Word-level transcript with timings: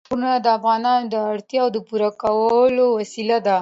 غرونه 0.09 0.31
د 0.45 0.47
افغانانو 0.57 1.09
د 1.13 1.15
اړتیاوو 1.31 1.73
د 1.73 1.77
پوره 1.87 2.09
کولو 2.21 2.85
وسیله 2.97 3.37
ده. 3.47 3.57